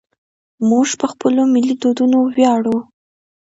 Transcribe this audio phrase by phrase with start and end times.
[0.69, 2.77] موږ په خپلو ملي دودونو ویاړو.